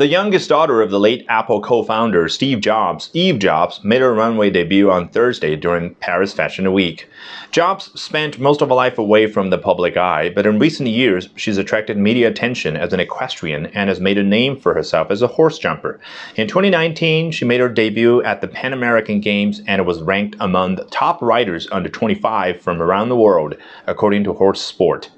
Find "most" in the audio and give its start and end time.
8.38-8.62